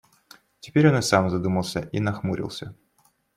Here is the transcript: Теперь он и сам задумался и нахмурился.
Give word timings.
Теперь 0.61 0.89
он 0.89 0.97
и 0.97 1.01
сам 1.03 1.29
задумался 1.29 1.81
и 1.91 1.99
нахмурился. 1.99 2.73